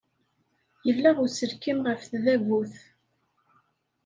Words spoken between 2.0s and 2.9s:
tdabut.